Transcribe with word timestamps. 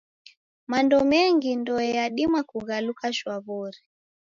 Mando 0.71 0.97
mengi 1.11 1.49
ndoe 1.59 1.85
yadima 1.97 2.39
kughaluka 2.49 3.05
shwaw'ori. 3.17 3.79